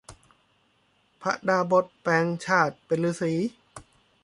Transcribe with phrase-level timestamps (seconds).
[1.21, 3.33] พระดาบศแปลงชาติเป็นฤๅษี